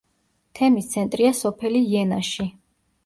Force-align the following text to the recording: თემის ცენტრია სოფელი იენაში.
თემის 0.59 0.87
ცენტრია 0.95 1.33
სოფელი 1.41 1.85
იენაში. 1.93 2.49